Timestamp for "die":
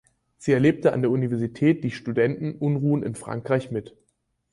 1.83-1.91